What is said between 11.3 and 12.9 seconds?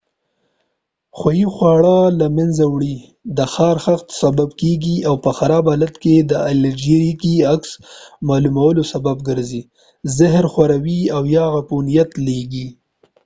یا عفونیت لېږي